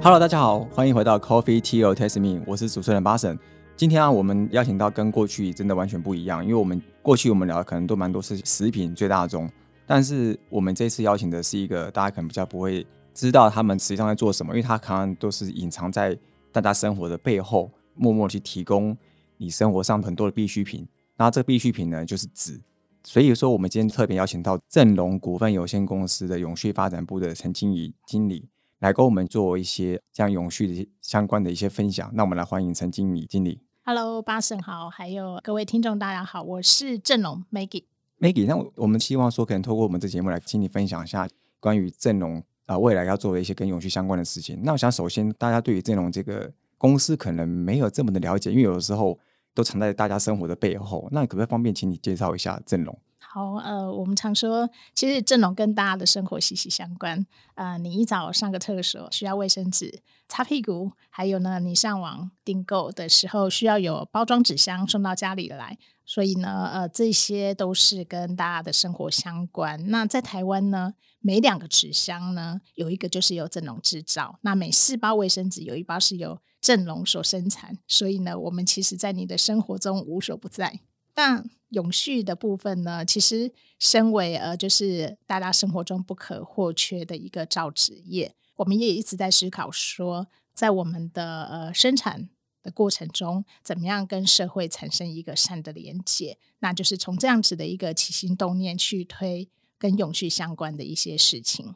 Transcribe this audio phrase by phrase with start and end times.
[0.00, 3.36] Hello，大家好，欢迎回到 Coffee Tea or Taste Me，我是主持人巴神。
[3.76, 9.50] 今天啊，我们邀请到跟过去真的完全不一样，因为我们过去我们聊的可能都蛮多是食品最大宗，
[9.86, 16.16] 但是我们这次邀请的是一个大家可能比较不会知道他们实际上在做什么，因为他可能都是隐藏在
[16.52, 18.96] 大家生活的背后，默默去提供
[19.36, 20.86] 你生活上很多的必需品。
[21.16, 22.60] 那这个必需品呢，就是纸。
[23.02, 28.48] 所以说，我们今天特别邀请到正隆股份有限公司的永续发展部的陈经理经理
[28.80, 32.10] 来跟我们做一些这样永续的相关的一些分享。
[32.14, 33.60] 那我们来欢迎陈经理经理。
[33.84, 37.84] Hello，巴神好，还有各位听众大家好，我是正龙 Maggie。
[38.20, 41.28] Maggie，那我我们希望说，可能透过我们这节目来请你分享一下
[41.58, 44.60] 关于正隆啊未来要做的一些跟永续相关的事情。
[44.62, 49.18] 那我想，首先大家对于正隆这个公司可能没有这么的了解，因为有的时候
[49.54, 51.08] 都藏在大家生活的背后。
[51.10, 52.96] 那可不可以方便请你介绍一下正隆？
[53.20, 57.26] 好，呃，我们常说，其实正隆跟大家的生活息息相关。
[57.54, 65.76] 呃，你一早上个厕所需要卫生纸擦屁股，还有呢，你上网订购的时候需要有包装纸箱送到家里来。
[66.06, 69.90] 所以呢，呃，这些都是跟大家的生活相关。
[69.90, 77.76] 那在台湾呢，每两个纸箱呢，有一个就是由正隆制造，那每四包卫生纸有一包是由正隆所生产。
[77.86, 80.80] 所以呢，我们其实在你的生活中无所不在。
[81.18, 92.28] 但永续的部分呢，其实身为呃，就是大家生活中不可或缺的一个造纸业，我们也一直在思考说，在我们的呃生产
[92.62, 96.38] 的过程中，怎么样跟社会产生一个善的连接？
[96.60, 101.74] 那就是从这样子的一个起心动念去推跟永续相关的一些事情。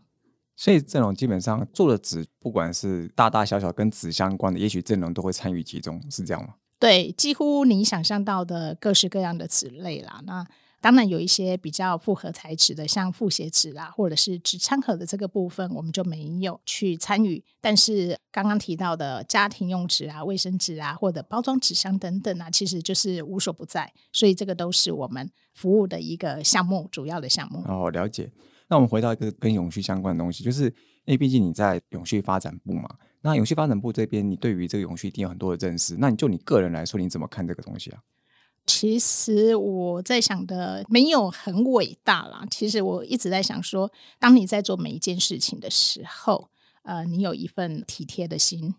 [0.55, 6.55] 所以正隆基本上做的纸，不管是大大小小跟纸相关的，也许正隆都会参与其中，是这样吗？
[6.83, 10.20] 对，几乎你想象到的各式各样的纸类啦。
[10.27, 10.44] 那
[10.80, 17.44] 当然有一些比较复合材质的，像复写纸啦，或者是纸餐盒的这个部分，我们就没有去参与。
[17.60, 23.92] 但是刚刚提到的家庭用纸啊、卫生纸啊，或者包装纸箱等等啊，其实就是无所不在。
[24.12, 27.62] 所以这个都是我们服务的一个项目，主要的项目。
[27.69, 28.28] 哦，了解。
[28.66, 30.65] 那我们回到一个跟永续相关的东西，就是
[31.04, 32.88] 因为毕竟你在永续发展部嘛。
[33.22, 35.97] 那永续发展部这边，你对于这个永续一定有很多的认识。
[35.99, 38.03] 那你就你个人来说，你怎么看这个东西啊？
[38.65, 42.47] 其实我在想的没有很伟大啦。
[42.50, 43.91] 其实我一直在想说，
[44.21, 46.49] 当你在做每一件事情的时候，
[46.83, 48.75] 呃，你有一份体贴的心，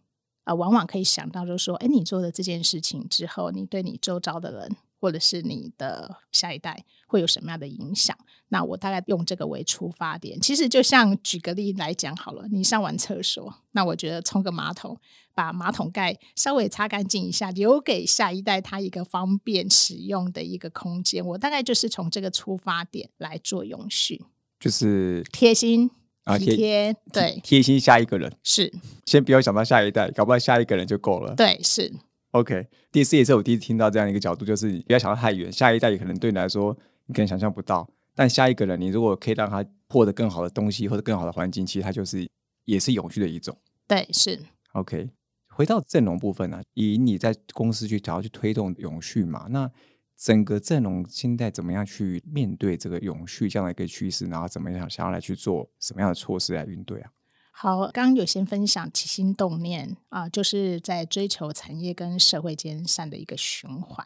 [0.46, 8.18] 呃，往往可以想到就是说，哎，你做了这件事情之后，你对你周遭的人或者是你的下一代会有什么样的影响？
[8.48, 10.40] 那我大概用这个为出发点。
[10.40, 14.98] 其实就像举个例来讲好了，你上完厕所，那我觉得冲个马桶，
[15.34, 21.26] 把马桶盖稍微擦干净一下，留给下一代他一个方便使用的一个空间。
[21.26, 24.24] 我大概就是从这个出发点来做永续，
[24.58, 25.92] 就是贴心、
[26.24, 28.72] 啊体贴，对，贴心下一个人，是，
[29.06, 31.36] 先不要想到下一代，搞不好下一个人就够了。
[31.36, 31.94] 对，是，
[32.34, 42.28] OK，第四也是我第一次听到这样一个角度，就是你不要想到太远，下一代也可能对你来说你可能想象不到，但下一个人你如果可以让他获得更好的东西或者更好的环境，其实他就是
[42.66, 43.56] 也是永续的一种。
[43.88, 44.40] 对，是。
[44.72, 45.12] OK，
[45.50, 49.70] 回到阵容部分呢、以你在公司去想要去推动永续嘛，那
[50.18, 57.12] 整个阵容现在怎么样去面对这个永续这样的一个趋势，然后怎么样想要来去做什么样的措施来应对啊？
[57.56, 64.06] 好，刚刚有先分享起心动念啊、就是在追求产业跟社会间善的一个循环，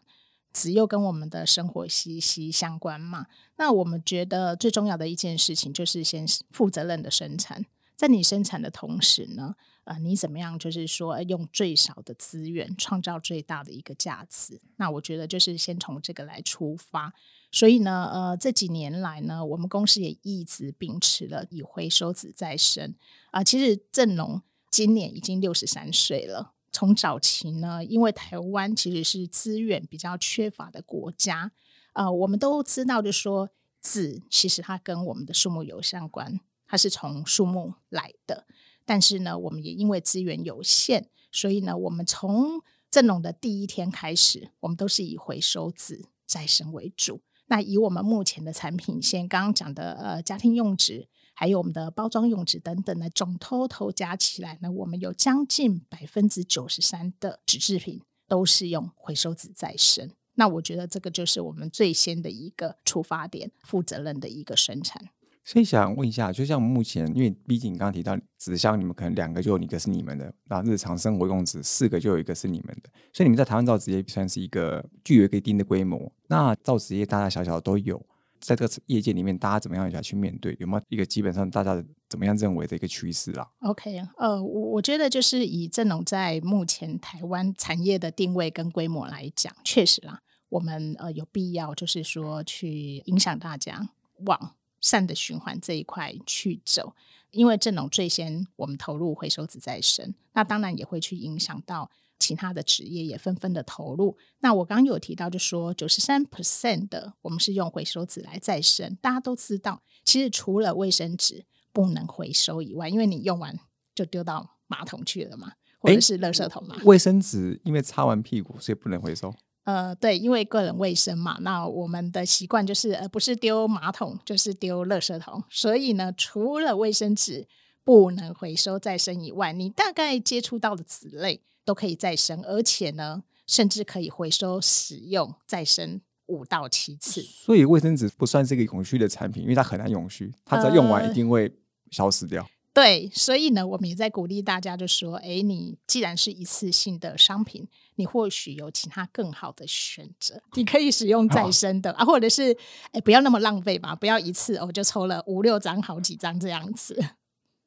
[0.52, 3.26] 只又跟我们的生活息息相关嘛。
[3.56, 7.66] 那我们觉得最重要的一件事情就是先负责任的生产，
[7.96, 9.56] 在你生产的同时呢，
[9.86, 14.62] 呃，你怎么样就是说用最少的资源创造最大的一个价值？
[14.76, 17.14] 那我觉得就是先从这个来出发。
[17.52, 22.94] 所以呢，呃，这几年来呢，我们公司也一直秉持了以回收纸再生
[23.32, 26.54] 啊、其实正龙今年已经六十三岁了。
[26.72, 31.52] 从早期呢，因为台湾其实是资源比较缺乏的国家，
[31.94, 33.50] 呃，我们都知道，就说
[33.82, 38.46] 纸其实它跟我们的树木有相关，它是从树木来的。
[38.86, 42.62] 但是呢，我们也因为资源有限，所以呢，我们从
[42.92, 47.22] 正龙的第一天开始，我们都是以回收纸再生为主。
[47.48, 60.12] 那以我们目前的产品线，刚刚讲的呃家庭用纸，还有我们的包装用纸等等呢，总 total 加起来呢，我们有将近百分之九十三的纸制品都是用回收纸再生。
[60.36, 65.10] 那我觉得这个就是我们最先的一个出发点，负责任的一个生产。
[65.48, 76.12] 所以想问一下，就像目前，因为毕竟刚刚提到纸箱，你们可能两个就有一个是你们的，然后日常生活用纸四个就有一个是你们的，所以你们在台湾造纸业算是一个具有一个一定的规模。
[76.28, 77.98] 那造纸业大大小小都有，
[78.42, 80.54] 在这个业界里面，大家怎么样来去面对？
[80.60, 93.90] 有没有一个基本上大家怎么样认为的一个趋势啦？OK，呃，我我觉得就是以正农在目前台湾产业的定位跟规模来讲，确实啦，我们呃有必要就是说去影响大家
[94.26, 96.96] 往善的循环这一块去走，
[97.32, 101.90] 因为正农最先我们投入回收纸再生，那当然也会去影响到。
[102.20, 104.18] 其他的职业也纷纷的投入。
[104.40, 108.98] 那我刚刚有提到，就说九十三 percent 的我们是用回收纸来再生。
[109.00, 113.58] 大家都知道，其实除了卫生纸不能回收以外，因为你用完
[113.94, 116.76] 就丢到马桶去了嘛，或者是垃圾桶嘛。
[116.86, 119.32] 卫生纸因为擦完屁股，所以不能回收。
[119.68, 121.38] 呃，对，因为个人卫生嘛。
[121.42, 125.44] 那我们的习惯就是，呃，不是丢马桶，就是丢垃圾桶。
[125.50, 127.48] 所以呢，除了卫生纸
[127.84, 131.42] 不能回收再生以外，你大概接触到的纸类。
[131.68, 137.22] 都可以再生，而且呢，甚至可以回收使用再生五到七次。
[137.22, 141.54] 所以卫生纸不算是一个永续的产品，因为它很难永续，它只要用完一定会
[141.92, 142.48] 消失掉。
[142.78, 152.56] 对，所以呢，我们也在鼓励大家，就说：哎，你既然是一次性的商品，你或许有其他更好的选择，你可以使用再生的啊，或者是
[152.92, 157.04] 哎，不要那么浪费吧，不要一次我就抽了五六张、好几张这样子。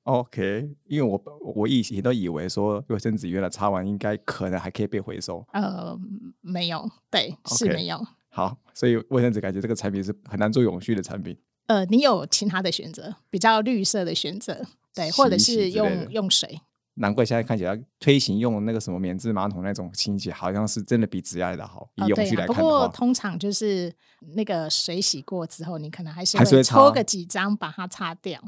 [0.04, 1.20] OK，因为我
[1.56, 5.44] 我以前都以为说卫生纸原来擦完应该可能还可以被回收。
[5.52, 5.98] 呃，
[6.40, 8.00] 没有，对，是没有。
[8.28, 11.36] 好，所以卫生纸感觉这个产品是很难做永续的产品。
[11.66, 14.64] 呃，你有其他的选择，比较绿色的选择，
[14.94, 16.60] 对，或者是用用水。
[16.94, 21.88] 难怪现在看起来推行用那个什么免治马桶那种清洁，好像是真的比纸来的好。
[21.94, 23.90] 以永续来不过通常就是
[24.34, 28.42] 那个水洗过之后，你可能还是会抽个几张把它擦掉。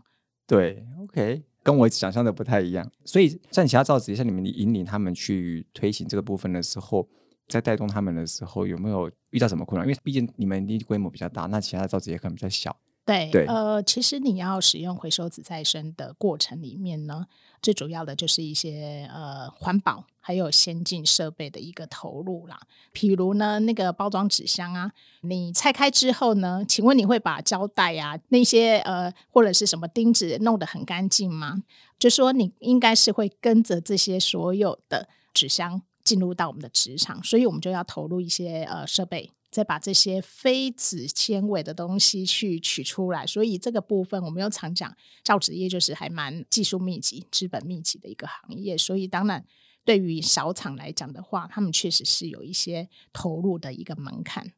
[0.46, 2.90] 对，OK，跟我想象的不太一样。
[3.06, 7.08] 所以在其他造纸像你们引领他们去推行这个部分的时候，
[7.48, 9.88] 在带动他们的时候，有没有遇到什么困难？
[9.88, 12.76] 因为毕竟你们的规模比较大，那其他的造纸也可能比较小。
[13.04, 17.26] 对对，呃，其实你要使用回收纸再生的过程里面呢，
[17.60, 22.60] 最主要的就是一些呃环保还有先进设备的一个投入啦。
[22.94, 31.64] 譬如呢，那个包装纸箱啊，你拆开之后呢，请问你会把胶带啊那些呃或者是什么钉子弄得很干净吗？
[31.98, 39.32] 就说你应该是会跟着这些所有的纸箱进入到我们的职场，所以我们就要投入一些呃设备。
[39.52, 48.78] 再把这些非纸纤维的东西去取出来，所以这个部分我们又常讲，造纸业就是还蛮技术密集、资本密集的一个行业。
[48.78, 49.44] 所以当然，
[49.84, 54.52] 对于小厂来讲的话，他们确实是有一些投入的一个门槛。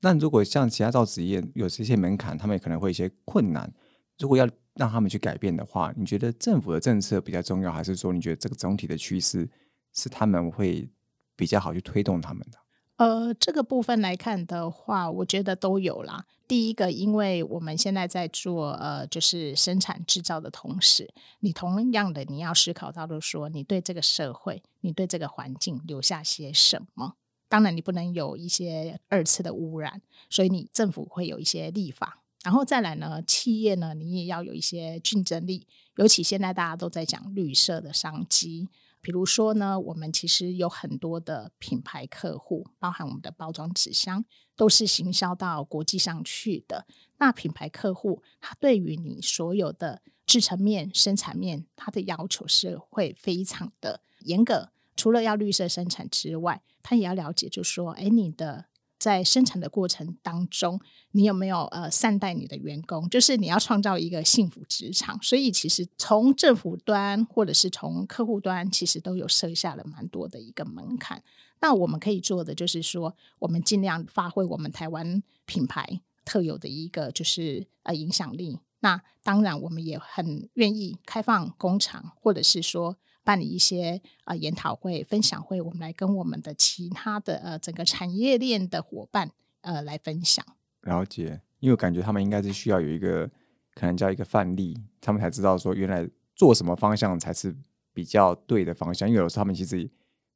[0.00, 3.72] 那如果像其他造纸业有这些门槛，他们可能会一些困难。
[4.18, 9.48] 如果要让他们去改变的话，你觉得政府的政策比较重要，还是说你觉得这个总体的趋势
[9.94, 10.86] 是他们会
[11.34, 12.58] 比较好去推动他们的？
[12.96, 16.26] 呃，这个部分来看的话，我觉得都有啦。
[16.46, 27.14] 第一个，因为我们现在在做呃，就是生产制造的同时，你同样的你要思考到的说，你对这个社会，你对这个环境留下些什么？
[27.48, 30.00] 当然，你不能有一些二次的污染，
[30.30, 32.20] 所以你政府会有一些立法。
[32.44, 35.66] 然后再来呢，企业呢，你也要有一些竞争力，
[35.96, 38.68] 尤其现在大家都在讲绿色的商机。
[39.04, 44.24] 比如说呢，我们其实有很多的品牌客户，包含我们的包装纸箱，
[44.56, 46.86] 都是行销到国际上去的。
[47.18, 54.70] 那品牌客户他对于你所有的制成面、生产面，他的要求是会非常的严格。
[54.96, 58.64] 除了要绿色生产之外，他也要了解，就是说，哎，你的。
[59.04, 60.80] 在生产的过程当中，
[61.10, 63.06] 你有没有呃善待你的员工？
[63.10, 65.22] 就是你要创造一个幸福职场。
[65.22, 71.22] 所以其实从政府端或者是从客户端，其实都有设下了蛮多的一个门槛。
[71.60, 78.58] 那我们可以做的就是说，我们尽量发挥我们台湾品牌特有的一个就是呃影响力。
[78.80, 82.96] 那当然，我们也很愿意开放工厂，或者是说。
[83.24, 89.30] 办理一些呃研讨会、分享会，我们来跟我们的其他的呃整个产业链的伙伴
[89.62, 90.44] 呃来分享。
[90.82, 93.26] 了解，因为感觉他们应该是需要有一个
[93.74, 97.56] 可能叫一个范例，他们才知道说原来做什么方向才是
[97.92, 99.08] 比较对的方向。
[99.08, 99.90] 因为有时候他们其实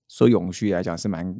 [0.09, 1.39] 说永续来讲是蛮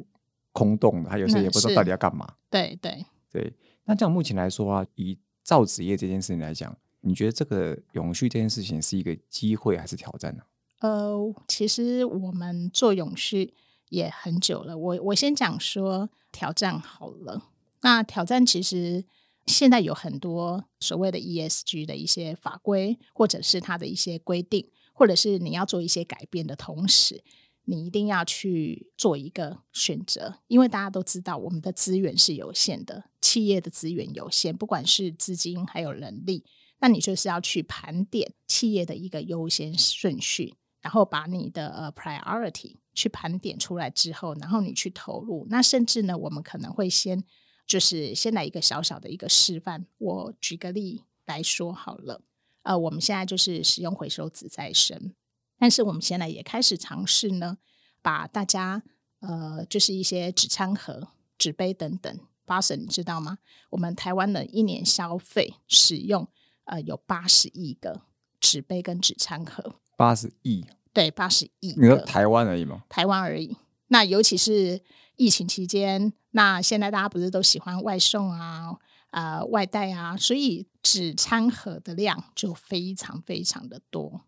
[0.53, 2.35] 空洞的，他有时候也不知道到底要干嘛。
[2.51, 3.57] 对对对。
[3.85, 10.43] 那这样目前来说啊，以造纸业这件事情来讲，你觉得这个永续这件事情是一个机会还是挑战呢？
[10.81, 13.55] 呃，其实我们做永续
[13.89, 14.77] 也很久了。
[14.79, 17.51] 我我先讲说挑战好了。
[17.81, 19.05] 那挑战其实
[19.47, 27.23] 现在有很多所谓的 ESG 的一些法规，或者是它的一些规定，或者是你要做一些改变的同时，
[27.65, 36.45] 你一定要去做一个选择，因为大家都知道我们的资源是有限的，企业的资源有限，不管是资金还有人力，
[36.81, 45.47] 那你就是要去盘点企业的一个优先顺序，然后把你的呃 priority 去盘点出来之后，然后你去投入。
[45.51, 47.25] 那甚至呢，我们可能会先
[47.67, 49.87] 就是先来一个小小的一个示范。
[49.99, 52.23] 我举个例来说好了，
[52.63, 55.15] 呃，我们现在就是使用回收纸再生。
[55.59, 57.59] 但是我们现在也开始尝试呢，
[58.01, 58.83] 把大家
[59.21, 62.19] 呃，就是一些纸餐盒、纸杯等等。
[62.45, 63.39] 巴神，你知道吗？
[63.71, 66.27] 我们台湾的一年消费使用
[66.65, 68.01] 呃有八十亿个
[68.41, 69.75] 纸杯跟纸餐盒。
[69.99, 70.65] 八十亿？
[70.93, 71.75] 对，八十亿。
[71.77, 72.85] 你说台湾而已吗？
[72.89, 73.57] 台湾而已。
[73.89, 74.81] 那尤其是
[75.17, 78.77] 疫情期间，那现在大家不是都喜欢外送啊、
[79.11, 84.21] 啊外带啊，所以纸餐盒的量就非常非常的多。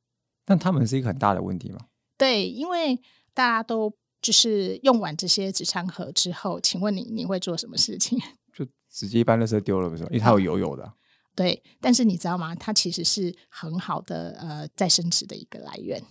[0.44, 1.78] 但他们是一个很大的问题吗？
[2.18, 2.96] 对，因为
[3.32, 8.18] 大家都就是用完这些纸餐盒之后，请问你你会做什么事情？
[8.52, 10.02] 就直接一般垃圾丢了，不是？
[10.04, 10.92] 因为它有油油的。
[11.40, 12.54] 对，但是你知道吗？
[12.54, 16.02] 它其实是很好的呃再生纸的一个来源。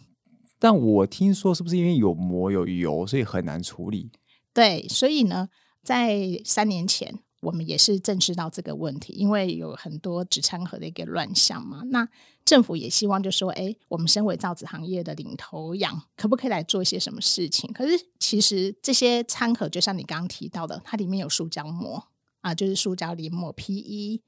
[0.57, 4.12] 但我听说是不是因为有膜有油，所以很难处理？
[4.53, 5.50] 对，所以呢，
[5.83, 7.19] 在三年前。
[7.41, 11.83] 我们也是正视到这个问题，因为有很多纸餐盒的一个乱象嘛。
[11.86, 12.05] 那
[12.43, 17.71] 政府也希望就说，哎，我们身为造纸行业的领头羊，可不可以来做一些什么事情？
[17.71, 22.03] 可是其实这些餐盒，就像你刚刚提到的，它里面有塑胶膜
[22.41, 24.19] 啊，就是塑胶淋膜 PE。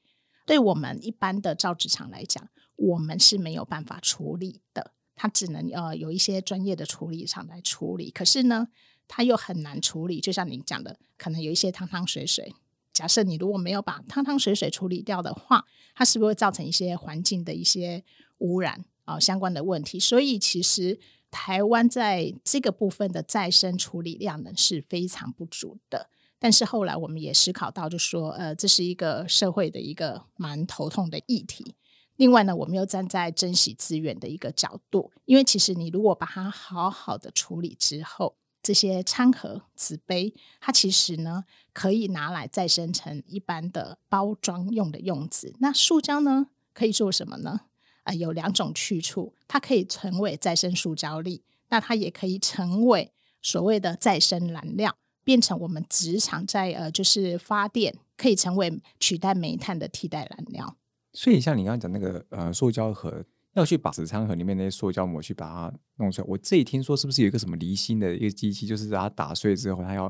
[0.51, 8.11] 对我们一般的造纸厂来讲，我们是没有办法处理的，它只能呃有一些专业的处理厂来处理。
[8.11, 8.67] 可是呢，
[9.07, 12.53] 它又很难处理，就像你讲的，可能有一些汤汤水水。
[12.91, 15.65] 假设你如果没有把汤汤水水处理掉的话，
[15.95, 18.03] 它是不是会造成一些环境的一些
[18.39, 20.01] 污染啊相关的问题？
[20.01, 20.99] 所以其实
[21.31, 26.09] 台湾在这个部分的再生处理量呢是非常不足的。
[26.41, 31.75] 但是后来我们也思考到，就说呃这是一个社会的一个蛮头痛的议题。
[32.15, 38.35] 另外呢，我们又站在珍惜资源的一个角度，因为其实你如果把它好好的处理之后。
[38.63, 45.55] 这些餐盒、纸杯，它其实呢可以拿来再生成一般的包装用的用纸。
[45.57, 47.61] 那塑胶呢可以做什么呢？
[48.03, 60.75] 啊，有两种去处，它可以成为再生塑胶粒，那它也可以成为所谓的再生燃料，变成我们纸厂在呃就是发电，可以成为取代煤炭的替代燃料。
[61.13, 63.25] 所以像你刚刚讲那个呃塑胶盒。
[63.53, 66.27] 要去把纸餐盒里面那些塑胶膜去把它弄出来。
[66.29, 70.09] 我自己听说是不是有一个什么离心的一个机器，就是把它打碎之后，它要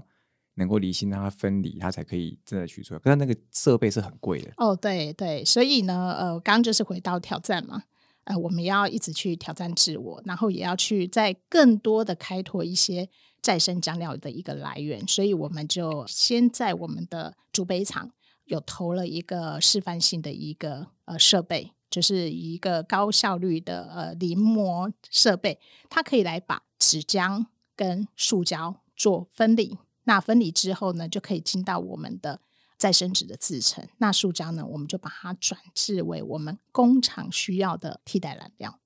[0.58, 3.00] 能够离心，让它分离，它才可以真的取出来。
[3.00, 4.52] 可是那个设备是很贵的。
[4.58, 7.82] 哦，对对，所以呢，呃，刚刚就是回到挑战嘛，
[8.26, 13.10] 呃，我们要一直去挑战自我，然后也要去在更多的开拓一些
[13.42, 15.08] 再生浆料的一个来源。
[15.08, 18.12] 所以我们就先在我们的竹杯厂
[18.46, 21.72] 有投了一个示范性的一个呃设备。
[21.90, 25.60] 就是一个高效率的呃临摹设备，
[25.90, 29.78] 它可以来把纸浆跟塑胶做分离。
[30.06, 32.40] 那分离之后呢，就可以进到我们的
[32.82, 33.88] 再生纸的制成。
[34.00, 38.80] 那塑胶呢，我们就把它转制为我们工厂需要的替代燃料。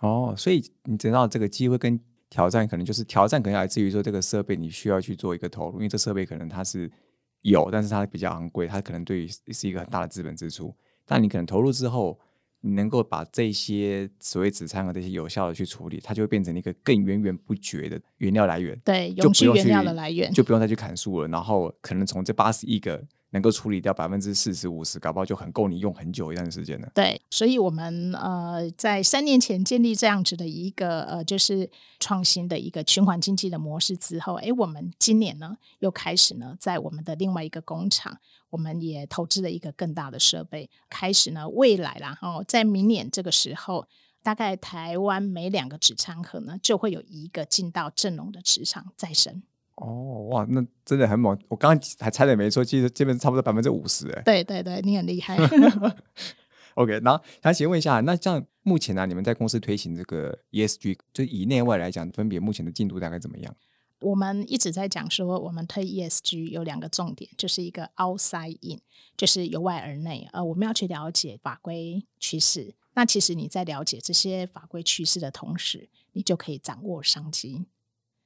[0.00, 6.92] 哦，所以你知道这个机会跟挑战，可能就是挑战可能来自于说这个设备你需要去做一个投入，因为这设备可能它是
[7.40, 10.76] 有，但是它比较昂贵，它可能对于是一个很大的资本支出。
[11.06, 12.20] 但你可能投入之后。
[12.62, 18.78] 你能够把这些所谓纸餐和这些有效的去处理，它就会变成一个更源源不绝的原料来源。
[18.84, 21.28] 对，永续原料的来源，就不用再去砍树了。
[21.28, 23.02] 然后可能从这八十亿个。
[23.30, 26.90] 能够处理掉百分之四十五十，搞不好就很够你用很久一段时间了。
[26.94, 38.18] 对，所以我们呃在三年前建立这样子的一个呃就是创新的一个循环经济的模式之后，哎，我们今年呢又开始呢在我们的另外一个工厂，
[38.50, 43.86] 我们也投资了一个更大的设备，开始呢未来然后在明年这个时候，
[44.22, 49.42] 大概台湾每两个纸餐盒呢就会有一个进到正农的池厂再生。
[49.80, 51.36] 哦哇，那真的很猛！
[51.48, 54.22] 我刚刚还猜的没错，其实基本差不多百分之五十哎。
[54.22, 55.36] 对对对，你很厉害。
[56.74, 63.54] OK，然后想请问一下，那像目前呢，你们在公司推行这个 ESG，就以内外来讲，分别目前的进度大概怎么样？
[64.00, 68.80] 我们一直在讲说，我们推 ESG 有两个重点，就是一个 outside in，
[69.16, 70.28] 就是由外而内。
[70.32, 72.74] 呃，我们要去了解法规趋势。
[72.94, 77.66] 那其实你在了解这些法规趋势的同时，你就可以掌握商机。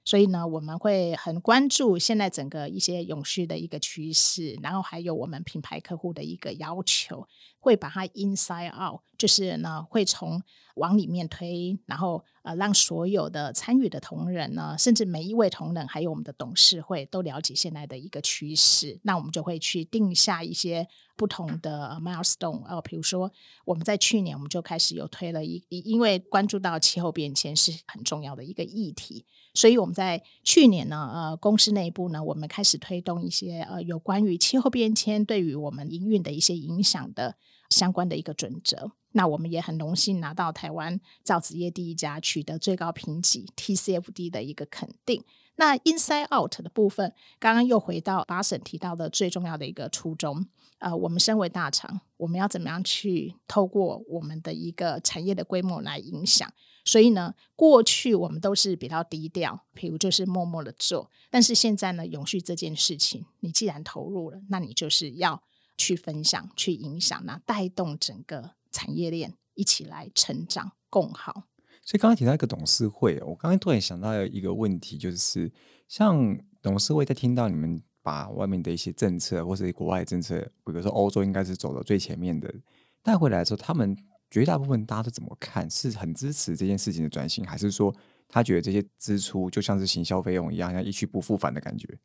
[0.05, 7.27] 所以呢，我们会很关注现在整个一些永续的一个趋势，然后还有我们品牌客户的一个要求，
[7.59, 10.43] 会把它 inside out，就是呢会从
[10.75, 19.01] 往里面推，然后呃，让所有的参与的同仁呢，甚至每一位同仁，还有我们的董事会，都了解现在的一个趋势。
[19.03, 20.87] 那我们就会去定下一些
[21.17, 22.63] 不同的 milestone。
[22.67, 23.33] 呃，比如说
[23.65, 29.25] 我们在去年我们就开始有推了一，因为关注到气候变迁是很重要的一个议题，
[29.55, 37.37] 所以我们在去年呢，呃，公司内部呢，我们开始推动一些呃有关于气候变迁对于我们营运的一些影响的
[37.71, 38.93] 相关的一个准则。
[39.17, 45.25] 那我们也很荣幸拿到台湾造纸业第一家取得最高评级 TCFD 的一个肯定。
[45.57, 50.47] 那 Inside Out 的部分，刚刚又回到巴神提到的最重要的一个初衷。
[50.79, 56.53] 呃，我们身为大厂，我们要怎么样去透过我们的一个产业的规模来影响？
[56.85, 61.09] 所以呢，过去我们都是比较低调，譬如就是默默的做。
[61.31, 65.41] 但是现在呢，永续这件事情，你既然投入了，那你就是要
[65.85, 68.53] 去分享、去影响，那带动整个。
[68.77, 71.45] 产业链一起来成长共好。
[71.81, 75.49] 所以刚刚提到一个董事会，我刚刚突然想到一个问题，就是
[75.87, 82.53] 像董事会在听到你们把外面的一些政策或者国外政策，比如说欧洲应该是走到最前面的
[83.01, 83.97] 带回来的时候，他们
[84.29, 85.71] 绝大部分大家都怎么看？
[85.71, 87.95] 是很支持这件事情的转型，还是说
[88.27, 91.97] 他觉得这些支出就像是行销费用一样，像一去不复返的感觉？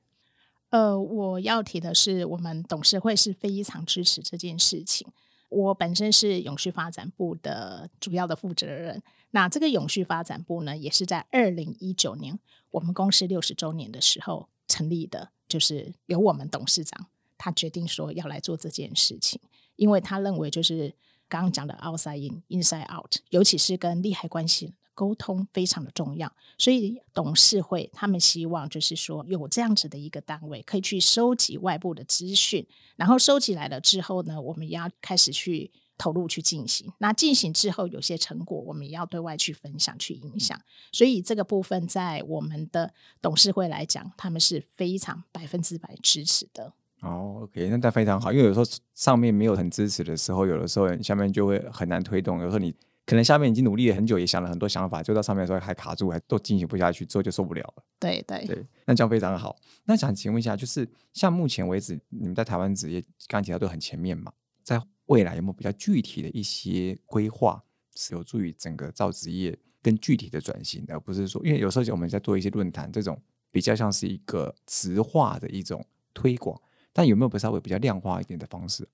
[0.69, 5.07] 呃，我要提的是，我们董事会是非常支持这件事情。
[5.49, 9.01] 我本身是永续发展部的主要的负责人。
[9.31, 17.07] 那这个永续发展部呢，也是在二零一九年我们公司六十周年的时候成立的，就是由我们董事长
[17.37, 19.41] 他决定说要来做这件事情，
[19.75, 20.93] 因为他认为就是
[21.27, 24.73] 刚刚讲的 outside in inside out，尤其是跟利害关系。
[24.99, 36.91] 沟通非常的重要，所以董事会他们希望就是说有这样子的一个单位，可以去收集外部的资讯，然后收集来了之后呢，我们也要开始去投入去进行。
[36.97, 40.59] 那进行之后有些成果，我们也要对外去分享去影响。
[40.91, 46.73] 所以这个部分在我们的董事会来讲，他们是非常百分之百支持的。
[46.99, 52.41] 哦，OK，那那非常好，因为有时候上面没有很支持的时候，有的时候下面就会很难推动。
[52.41, 52.75] 有时候你。
[53.09, 57.83] 可能下面已经努力了很久，也想了很多想法，就到上面的时候还卡住，还都进行不下去，之后就受不了了。
[57.99, 59.57] 对对对，那这样非常好。
[59.85, 67.63] 那想请问一下，就是像目前为止，你们在台湾职业刚刚提到都很前面嘛，在未来有没有比较具体的一些规划，
[67.95, 73.19] 是有助于整个造纸业更具体的转型，而不是说，因为有时候我们在做一些论坛，这种
[73.49, 76.61] 比较像是一个直化的一种推广，
[76.93, 78.87] 但有没有不稍微比较量化一点的方式？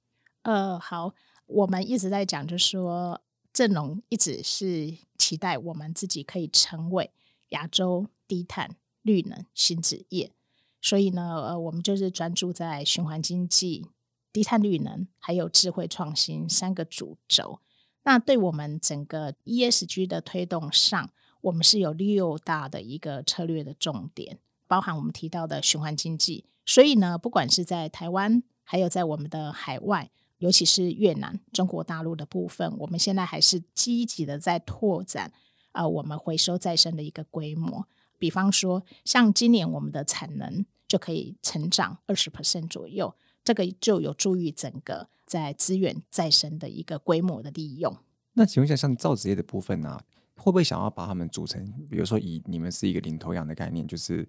[0.44, 1.14] 呃，好，
[1.48, 3.20] 我们一直在讲，就是说。
[3.56, 7.10] 郑龙一直是期待我们自己可以成为
[7.52, 10.34] 亚洲低碳绿能新职业，
[10.82, 13.88] 所以呢，呃，我们就是专注在循环经济、
[14.34, 17.62] 低碳绿能还有智慧创新三个主轴。
[18.04, 24.38] 那对我们整个 ESG 的推动上，我们是有六大的一个策略的重点，
[24.68, 26.44] 包含我们提到的循环经济。
[26.66, 30.12] 所以呢，不管是在台湾，还有在我们的海外。
[30.40, 35.32] 尤其是越南、中国大陆的部分，我们现在还是积极的在拓展
[35.72, 37.88] 啊，我们回收再生的一个规模。
[38.18, 47.96] 比方说，像今年我们的产能就可以成长二十 percent 左右，这个就有助于整个在资源再生的一个规模的利用。
[48.34, 50.00] 那请问一下，像造纸业的部分呢，
[50.36, 54.28] 会不会想要把他们组成，比如说以你们是一个领头羊的概念，就是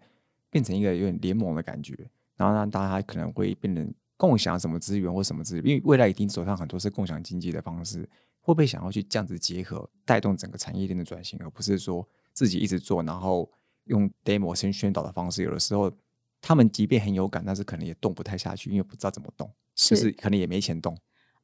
[0.51, 1.95] 变成一个有点联盟的感觉，
[2.37, 3.92] 然后让大家可能会变成。
[4.16, 5.66] 共享什么资源或什么资源？
[5.66, 8.09] 因为未来一定走上很多是共享经济的方式，
[8.40, 13.50] 会不会想要去这样子结合，带动整个产业链的转型，而不是说自己一直做，然后
[13.85, 15.42] 用 demo 先宣导的方式？
[15.42, 15.92] 有的时候
[16.40, 20.96] 他们即便很有感，但是可能也动不太下去，因为不知道怎么动，就是可能也没钱动。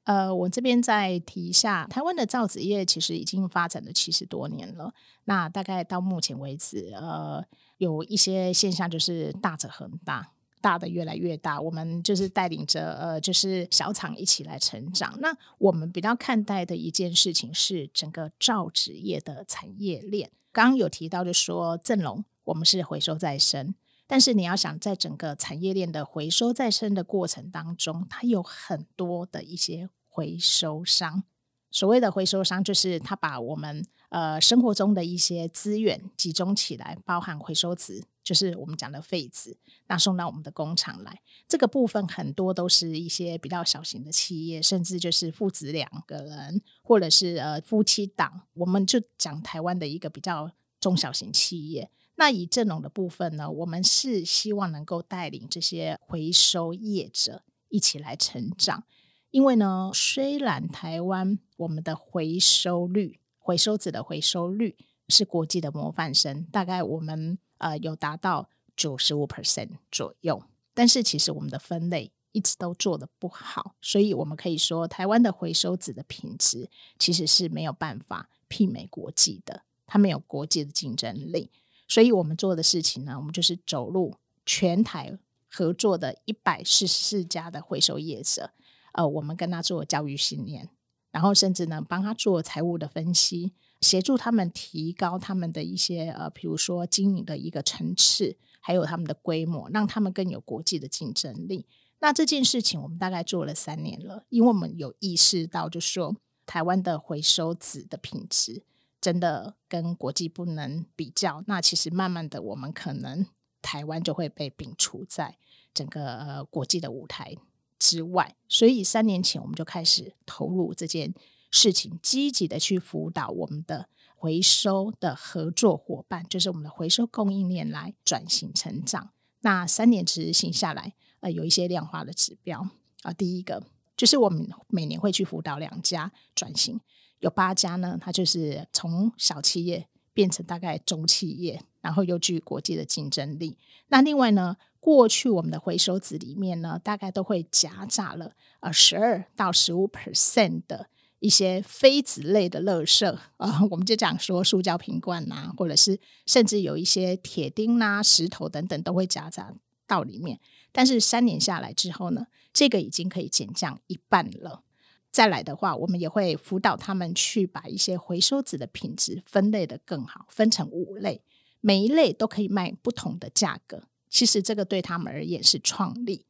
[0.04, 4.92] 呃，我这边再提一下，台湾的造纸业其实已经发展了七十多年了。
[5.26, 7.44] 那大概到目前为止，呃，
[7.78, 10.32] 有一些现象就是大者恒大。
[10.62, 15.14] 大的越来越大，我们就是带领着呃，就是小厂一起来成长。
[15.20, 20.30] 那我们比较看待的一件事情是整个造纸业的产业链。
[20.52, 23.74] 刚刚有提到就说正龙，我们是回收再生，
[24.06, 31.24] 但是你要想在整个产业链的回收再生的过程当中，它有很多的一些回收商。
[31.70, 38.04] 所谓的回收商，就是他把我们呃生活中的一些资源集中起来，包含回收纸。
[38.22, 39.56] 就是我们讲的废纸，
[39.88, 51.90] 那送到我们的工厂来，这个部分很多都是一些比较小型的企业，甚至就是父子两个人，或者是呃夫妻档，我们就讲台湾的一个比较中小型企业。
[52.14, 58.84] 那以这种的部分呢，我们是希望能够带领这些回收业者一起来成长，
[59.32, 64.76] 因为呢，虽然台湾我们的回收率，回收纸的回收率。
[65.08, 70.42] 是国际的模范生，大概我们呃有达到九十五 percent 左右。
[70.72, 81.50] 但是其实我们的分类一直都做的不好，所以我们可以说台湾的回收纸的品质其实是没有办法媲美国际的，它没有国际的竞争力。
[81.86, 85.18] 所以我们做的事情呢，我们就是走入全台
[85.50, 88.52] 合作的一百四十四家的回收业者，
[88.92, 90.70] 呃，我们跟他做教育训练，
[91.12, 101.66] 然后甚至呢帮他做财务的分析，协助他们提高他们的一些呃，比如说经营的一个层次，还有他们的规模，让他们更有国际的竞争力。
[102.00, 108.64] 那这件事情我们大概做了三年了，因为我们有意识到，就是说台湾的回收纸的品质。
[109.00, 113.26] 真的跟国际不能比较，那其实慢慢的，我们可能
[113.60, 115.36] 台湾就会被摒除在
[115.74, 117.36] 整个呃国际的舞台
[117.82, 118.36] 之外。
[118.48, 121.12] 所以三年前我们就开始投入这件
[121.50, 129.10] 事情，积极的去辅导我们的回收的合作伙伴，就是我们的回收供应链来转型成长。
[129.40, 132.68] 那三年执行下来，呃，有一些量化的指标
[133.02, 133.12] 啊。
[133.12, 133.60] 第一个
[133.96, 136.80] 就是我们每年会去辅导两家转型。
[137.18, 143.58] 有八家呢，它就是从小企业变成大概中企业，然后又具国际的竞争力。
[143.88, 150.88] 那另外呢，过去我们的回收纸里面呢，大概都会夹杂了呃十二到十五 percent 的
[151.20, 159.54] 一些非纸类的垃圾啊，我们就讲说塑胶瓶罐呐，或者是甚至有一些铁钉呐、石头等等都会夹杂
[159.86, 160.40] 到里面。
[160.72, 164.64] 但是三年下来之后呢，这个已经可以减降一半了。
[165.12, 171.22] 再来的话，我们也会辅导他们去把一些回收纸的品质分类的更好，分成五类，
[171.60, 173.84] 每一类都可以卖不同的价格。
[174.12, 176.26] 其实这个对他们而言是创立，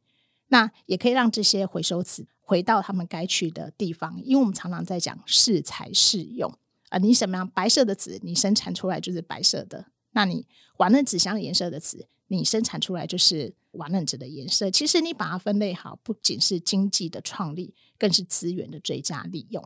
[0.48, 4.18] 那也可以让这些回收纸回到他们该去的地方。
[4.24, 6.50] 因为我们常常在讲适材适用
[6.90, 10.46] 啊，你什么样白色的纸，你生产出来就是白色的；那你
[10.78, 14.70] 瓦楞纸箱颜色的纸，你生产出来就是瓦楞纸的颜色。
[14.70, 17.74] 其实你把它分类好，不仅是经济的创立。
[17.98, 19.64] 更是资源的最佳利用。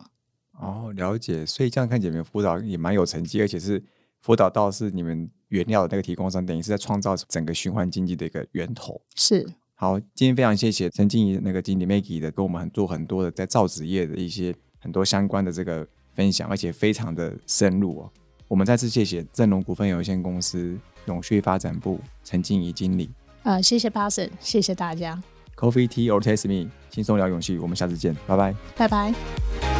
[0.52, 1.46] 哦，了解。
[1.46, 3.82] 所以这样看起来，你们辅导也蛮有成绩，而且是
[4.26, 9.00] 辅导到是你们原料的那个提供商，等于是在创造整个循环经济的一个源头。
[9.14, 9.48] 是。
[9.76, 18.10] 好，今天非常谢谢陈静怡那个经理 Maggie 的，跟我们做很多的在造纸业的一些很多相关的这个分享，而且非常的深入哦。
[18.48, 23.08] 我们再次谢谢正隆股份有限公司永续发展部陈静怡经理。
[23.44, 25.22] 呃，谢谢 Pason，谢谢大家。
[25.54, 27.60] Coffee Tea or Taste Me，轻松聊永续。
[27.60, 29.75] 我们下次见，拜拜，拜拜。